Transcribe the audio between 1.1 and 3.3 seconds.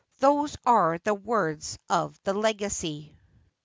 words of the legacy.'